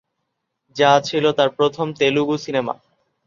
যা 0.75 0.91
ছিল 0.99 1.25
তার 1.31 1.49
প্রথম 1.49 1.87
তেলুগু 1.93 2.35
সিনেমা। 2.37 2.73